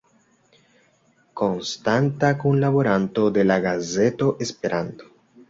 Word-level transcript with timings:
Konstanta 1.41 2.31
kunlaboranto 2.45 3.27
de 3.37 3.45
la 3.51 3.61
gazeto 3.69 4.33
Esperanto. 4.49 5.15